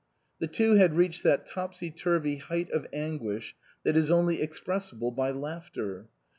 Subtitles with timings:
[0.39, 5.29] The two had reached that topsy turvy height of anguish that is only expressible by
[5.29, 6.07] laughter.